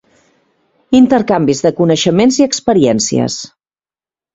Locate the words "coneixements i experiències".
1.83-3.41